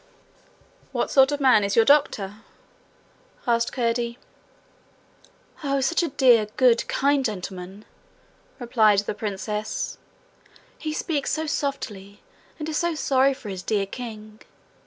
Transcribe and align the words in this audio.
'What 0.91 1.11
sort 1.11 1.31
of 1.31 1.39
man 1.39 1.63
is 1.63 1.75
your 1.75 1.85
doctor?' 1.85 2.37
asked 3.45 3.71
Curdie. 3.71 4.17
'Oh, 5.63 5.79
such 5.79 6.01
a 6.01 6.07
dear, 6.07 6.47
good, 6.57 6.87
kind 6.87 7.23
gentleman!' 7.23 7.85
replied 8.57 9.01
the 9.01 9.13
princess. 9.13 9.99
'He 10.79 10.91
speaks 10.91 11.29
so 11.31 11.45
softly, 11.45 12.23
and 12.57 12.67
is 12.67 12.77
so 12.77 12.95
sorry 12.95 13.35
for 13.35 13.49
his 13.49 13.61
dear 13.61 13.85
king! 13.85 14.39